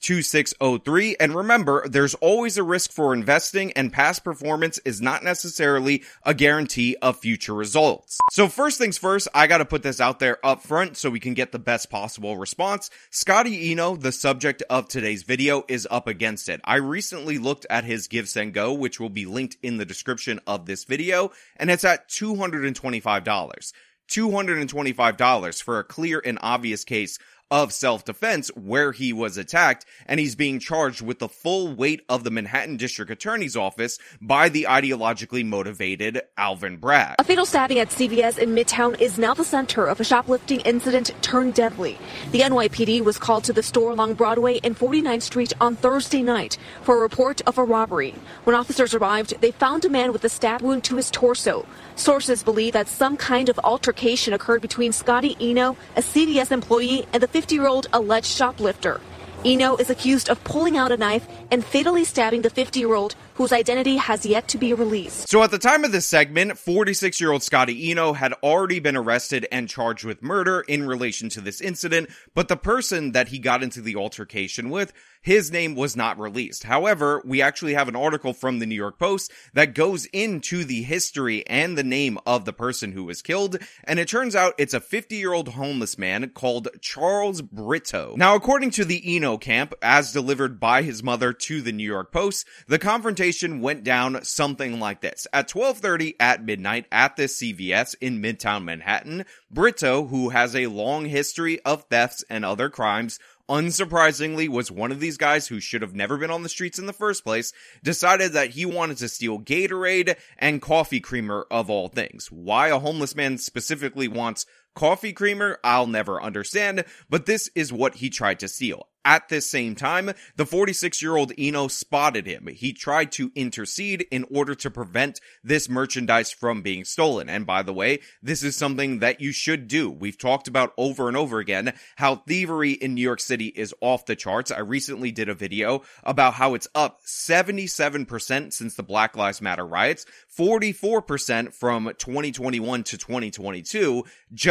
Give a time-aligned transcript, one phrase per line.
[0.00, 6.02] 866-826-2603 and remember, there's always a risk for investing and past performance is not necessarily
[6.24, 8.18] a guarantee of future results.
[8.30, 11.34] So first things first, I gotta put this out there up front so we can
[11.34, 12.90] get the best possible response.
[13.10, 16.60] Scotty Enoe, the subject of today's video, is up against it.
[16.64, 20.84] I recently looked at his GiveSendGo, which will be linked in the description of this
[20.84, 23.72] video, and it's at $225.
[24.10, 27.18] $225 for a clear and obvious case
[27.50, 32.24] of self-defense where he was attacked and he's being charged with the full weight of
[32.24, 37.16] the Manhattan District Attorney's Office by the ideologically motivated Alvin Bragg.
[37.18, 41.10] A fatal stabbing at CVS in Midtown is now the center of a shoplifting incident
[41.22, 41.98] turned deadly.
[42.30, 46.56] The NYPD was called to the store along Broadway and 49th Street on Thursday night
[46.82, 48.14] for a report of a robbery.
[48.44, 51.66] When officers arrived, they found a man with a stab wound to his torso.
[51.96, 57.22] Sources believe that some kind of altercation occurred between Scotty Enoe, a CVS employee, and
[57.22, 59.00] the 50 year old alleged shoplifter.
[59.44, 63.14] Enoe is accused of pulling out a knife and fatally stabbing the 50 year old
[63.34, 65.28] whose identity has yet to be released.
[65.28, 68.96] So at the time of this segment, 46 year old Scotty Enoe had already been
[68.96, 73.38] arrested and charged with murder in relation to this incident, but the person that he
[73.38, 74.92] got into the altercation with
[75.22, 76.64] his name was not released.
[76.64, 80.82] However, we actually have an article from the New York Post that goes into the
[80.82, 84.74] history and the name of the person who was killed, and it turns out it's
[84.74, 88.14] a 50 year old homeless man called Charles Brito.
[88.16, 92.12] Now, according to the Enoe camp, as delivered by his mother to the New York
[92.12, 93.19] Post, the confrontation
[93.60, 95.26] went down something like this.
[95.32, 101.04] At 12:30 at midnight at this CVS in Midtown Manhattan, Brito, who has a long
[101.04, 103.18] history of thefts and other crimes,
[103.48, 106.86] unsurprisingly was one of these guys who should have never been on the streets in
[106.86, 107.52] the first place,
[107.82, 112.30] decided that he wanted to steal Gatorade and coffee creamer of all things.
[112.30, 117.96] Why a homeless man specifically wants coffee creamer, I'll never understand, but this is what
[117.96, 118.86] he tried to steal.
[119.04, 122.48] At this same time, the 46 year old Enoe spotted him.
[122.48, 127.30] He tried to intercede in order to prevent this merchandise from being stolen.
[127.30, 129.90] And by the way, this is something that you should do.
[129.90, 134.04] We've talked about over and over again how thievery in New York City is off
[134.04, 134.50] the charts.
[134.50, 139.66] I recently did a video about how it's up 77% since the Black Lives Matter
[139.66, 140.04] riots,
[140.36, 144.04] 44% from 2021 to 2022,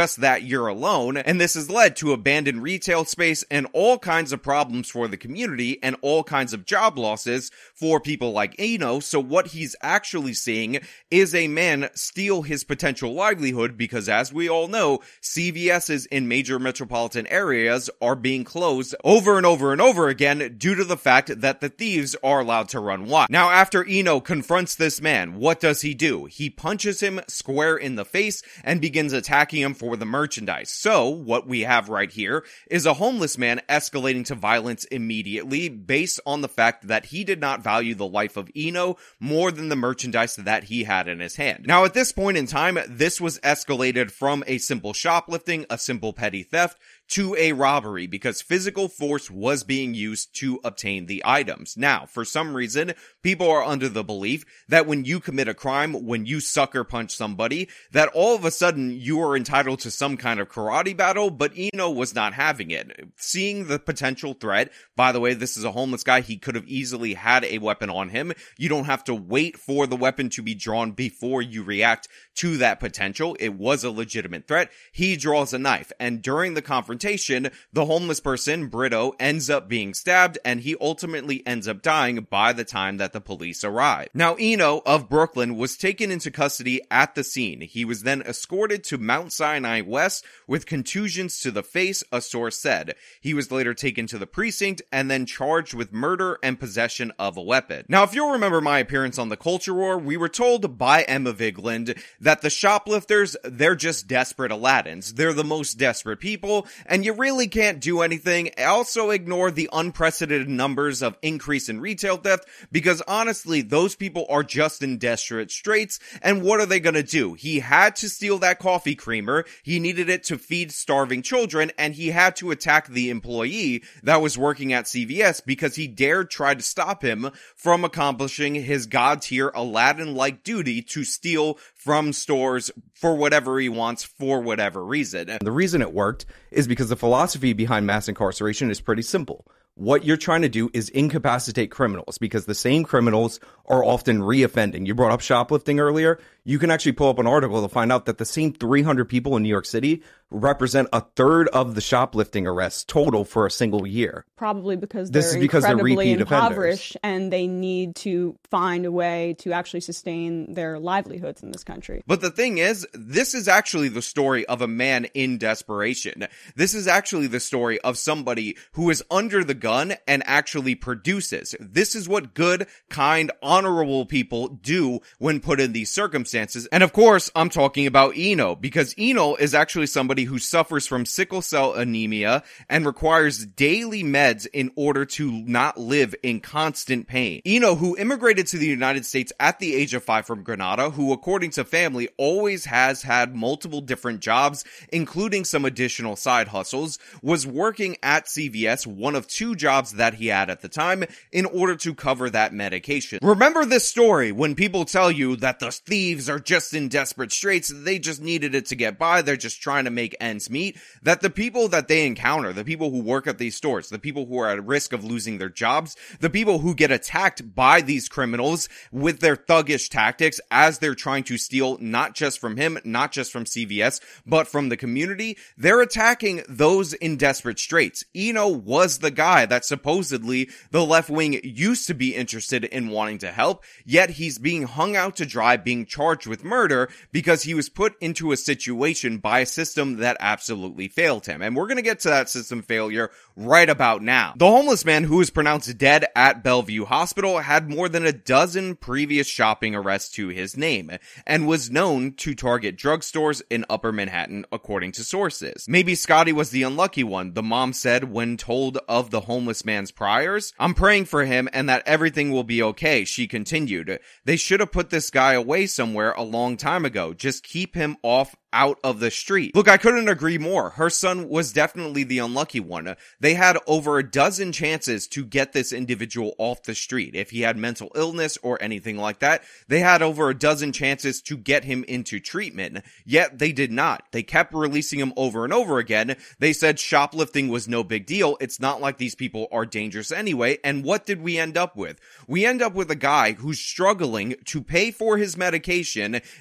[0.09, 1.17] just that year alone.
[1.17, 5.17] And this has led to abandoned retail space and all kinds of problems for the
[5.17, 9.03] community and all kinds of job losses for people like Enoe.
[9.03, 10.79] So what he's actually seeing
[11.11, 16.57] is a man steal his potential livelihood because as we all know, CVS's in major
[16.57, 21.39] metropolitan areas are being closed over and over and over again due to the fact
[21.41, 23.29] that the thieves are allowed to run wild.
[23.29, 26.25] Now after Enoe confronts this man, what does he do?
[26.25, 30.71] He punches him square in the face and begins attacking him for the merchandise.
[30.71, 36.19] So what we have right here is a homeless man escalating to violence immediately based
[36.25, 39.75] on the fact that he did not value the life of Enoe more than the
[39.75, 41.65] merchandise that he had in his hand.
[41.67, 46.13] Now at this point in time, this was escalated from a simple shoplifting, a simple
[46.13, 46.77] petty theft,
[47.09, 51.75] to a robbery because physical force was being used to obtain the items.
[51.75, 56.05] Now, for some reason, people are under the belief that when you commit a crime,
[56.05, 60.17] when you sucker punch somebody, that all of a sudden you are entitled to some
[60.17, 62.91] kind of karate battle, but Enoe was not having it.
[63.15, 66.21] Seeing the potential threat, by the way, this is a homeless guy.
[66.21, 68.33] He could have easily had a weapon on him.
[68.57, 72.57] You don't have to wait for the weapon to be drawn before you react to
[72.57, 73.35] that potential.
[73.39, 74.69] It was a legitimate threat.
[74.91, 79.69] He draws a knife and during the confrontation, confrontation, the homeless person, Brito, ends up
[79.69, 84.09] being stabbed and he ultimately ends up dying by the time that the police arrive.
[84.13, 87.61] Now, Enoe of Brooklyn was taken into custody at the scene.
[87.61, 92.57] He was then escorted to Mount Sinai West with contusions to the face, a source
[92.57, 92.95] said.
[93.21, 97.37] He was later taken to the precinct and then charged with murder and possession of
[97.37, 97.85] a weapon.
[97.87, 101.33] Now, if you'll remember my appearance on the Culture War, we were told by Emma
[101.33, 105.15] Vigeland that the shoplifters, they're just desperate Aladdins.
[105.15, 108.49] They're the most desperate people, and you really can't do anything.
[108.57, 114.43] Also ignore the unprecedented numbers of increase in retail theft because honestly, those people are
[114.43, 115.99] just in desperate straits.
[116.21, 117.35] And what are they gonna do?
[117.35, 119.45] He had to steal that coffee creamer.
[119.63, 124.21] He needed it to feed starving children and he had to attack the employee that
[124.21, 129.21] was working at CVS because he dared try to stop him from accomplishing his god
[129.21, 135.29] tier Aladdin like duty to steal from stores for whatever he wants for whatever reason.
[135.29, 139.47] And the reason it worked is because the philosophy behind mass incarceration is pretty simple.
[139.75, 144.85] What you're trying to do is incapacitate criminals because the same criminals are often reoffending.
[144.85, 146.19] You brought up shoplifting earlier.
[146.49, 149.37] You can actually pull up an article to find out that the same 300 people
[149.37, 150.01] in New York City
[150.31, 154.25] represent a third of the shoplifting arrests total for a single year.
[154.35, 156.47] Probably because This they're is because they're incredibly repeat offenders.
[156.47, 161.63] impoverished and they need to find a way to actually sustain their livelihoods in this
[161.63, 162.03] country.
[162.07, 166.27] But the thing is, this is actually the story of a man in desperation.
[166.55, 171.55] This is actually the story of somebody who is under the gun and actually produces.
[171.59, 176.38] This is what good, kind, honorable people do when put in these circumstances.
[176.71, 181.05] And of course, I'm talking about Enoe because Enoe is actually somebody who suffers from
[181.05, 187.41] sickle cell anemia and requires daily meds in order to not live in constant pain.
[187.45, 191.11] Enoe, who immigrated to the United States at the age of five from Grenada, who
[191.11, 197.45] according to family always has had multiple different jobs, including some additional side hustles, was
[197.45, 201.75] working at CVS, one of two jobs that he had at the time, in order
[201.75, 203.19] to cover that medication.
[203.21, 207.71] Remember this story when people tell you that the thieves are just in desperate straits,
[207.73, 211.21] they just needed it to get by, they're just trying to make ends meet, that
[211.21, 214.37] the people that they encounter, the people who work at these stores, the people who
[214.37, 218.69] are at risk of losing their jobs, the people who get attacked by these criminals
[218.91, 223.31] with their thuggish tactics as they're trying to steal not just from him, not just
[223.31, 228.03] from CVS, but from the community, they're attacking those in desperate straits.
[228.15, 233.17] Enoe was the guy that supposedly the left wing used to be interested in wanting
[233.19, 237.53] to help, yet he's being hung out to dry, being charged with murder because he
[237.53, 241.41] was put into a situation by a system that absolutely failed him.
[241.41, 244.33] And we're gonna get to that system failure right about now.
[244.35, 248.75] The homeless man who was pronounced dead at Bellevue Hospital had more than a dozen
[248.75, 250.91] previous shopping arrests to his name
[251.25, 255.65] and was known to target drugstores in upper Manhattan according to sources.
[255.67, 259.91] Maybe Scotty was the unlucky one, the mom said when told of the homeless man's
[259.91, 260.53] priors.
[260.59, 263.99] I'm praying for him and that everything will be okay, she continued.
[264.25, 267.13] They should have put this guy away somewhere somewhere a long time ago.
[267.13, 269.55] Just keep him off out of the street.
[269.55, 270.71] Look, I couldn't agree more.
[270.71, 272.87] Her son was definitely the unlucky one.
[272.87, 277.15] Uh, they had over a dozen chances to get this individual off the street.
[277.15, 281.21] If he had mental illness or anything like that, they had over a dozen chances
[281.23, 282.83] to get him into treatment.
[283.05, 284.05] Yet they did not.
[284.11, 286.15] They kept releasing him over and over again.
[286.39, 288.37] They said shoplifting was no big deal.
[288.41, 290.57] It's not like these people are dangerous anyway.
[290.63, 291.99] And what did we end up with?
[292.27, 295.88] We end up with a guy who's struggling to pay for his medication,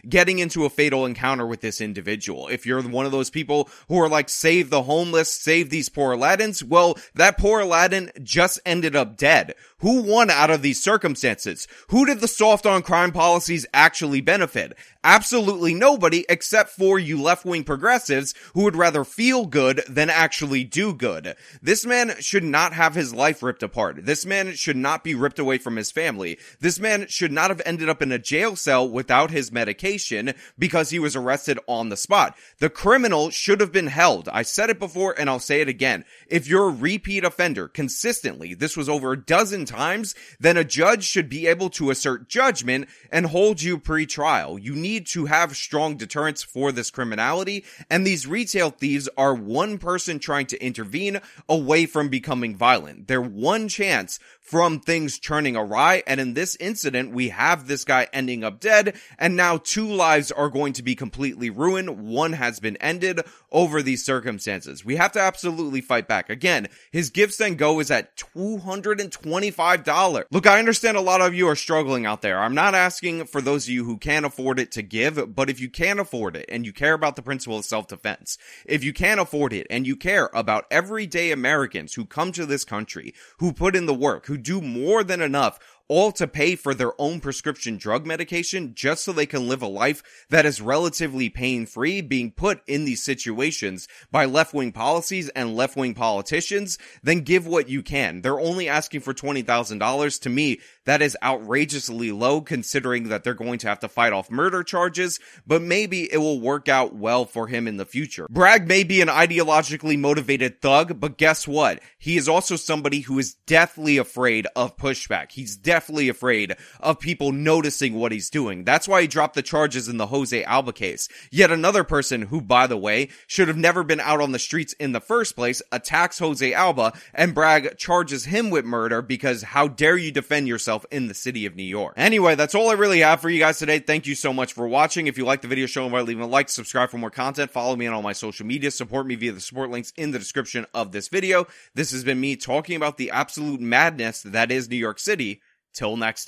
[0.09, 2.49] getting into a fatal encounter with this individual individual.
[2.49, 6.17] If you're one of those people who are like, save the homeless, save these poor
[6.17, 9.55] Aladdins, well, that poor Aladdin just ended up dead.
[9.81, 11.69] Who won out of these circumstances?
[11.89, 14.77] Who did the soft on crime policies actually benefit?
[15.11, 20.65] Absolutely nobody except for you left wing progressives who would rather feel good than actually
[20.65, 21.35] do good.
[21.63, 24.05] This man should not have his life ripped apart.
[24.05, 26.39] This man should not be ripped away from his family.
[26.61, 30.91] This man should not have ended up in a jail cell without his medication because
[30.91, 32.37] he was arrested on the spot.
[32.59, 34.29] The criminal should have been held.
[34.29, 36.05] I said it before and I'll say it again.
[36.27, 41.05] If you're a repeat offender consistently, this was over a dozen times, then a judge
[41.05, 44.59] should be able to assert judgment and hold you pre-trial.
[44.59, 49.79] You need to have strong deterrence for this criminality, and these retail thieves are one
[49.79, 53.09] person trying to intervene away from becoming violent.
[53.09, 58.09] They're one chance from things turning awry, and in this incident, we have this guy
[58.15, 62.09] ending up dead, and now two lives are going to be completely ruined.
[62.09, 63.21] One has been ended
[63.53, 64.85] over these circumstances.
[64.85, 66.31] We have to absolutely fight back.
[66.31, 70.25] Again, his GiveSendGo is at $225.
[70.31, 72.39] Look, I understand a lot of you are struggling out there.
[72.39, 75.61] I'm not asking for those of you who can't afford it to give, but if
[75.61, 79.21] you can't afford it and you care about the principle of self-defense, if you can't
[79.21, 83.77] afford it and you care about everyday Americans who come to this country, who put
[83.77, 85.59] in the work, who do more than enough
[85.89, 89.67] all to pay for their own prescription drug medication just so they can live a
[89.67, 95.31] life that is relatively pain free being put in these situations by left wing policies
[95.31, 98.21] and left wing politicians, then give what you can.
[98.21, 100.21] They're only asking for $20,000.
[100.21, 104.31] To me, that is outrageously low considering that they're going to have to fight off
[104.31, 108.27] murder charges, but maybe it will work out well for him in the future.
[108.29, 111.81] Bragg may be an ideologically motivated thug, but guess what?
[111.99, 115.33] He is also somebody who is deathly afraid of pushback.
[115.33, 118.65] He's deathly definitely afraid of people noticing what he's doing.
[118.65, 121.09] That's why he dropped the charges in the Jose Alba case.
[121.31, 124.73] Yet another person who, by the way, should have never been out on the streets
[124.73, 129.69] in the first place attacks Jose Alba and Bragg charges him with murder because how
[129.69, 131.95] dare you defend yourself in the city of New York.
[131.97, 133.79] Anyway, that's all I really have for you guys today.
[133.79, 135.07] Thank you so much for watching.
[135.07, 137.53] If you like the video, show them by leaving a like, subscribe for more content,
[137.53, 140.19] follow me on all my social media, support me via the support links in the
[140.19, 141.47] description of this video.
[141.75, 145.41] This has been me talking about the absolute madness that is New York City.
[145.75, 146.27] Till next time.